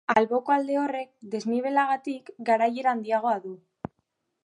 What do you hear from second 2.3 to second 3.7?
garaiera handiagoa du.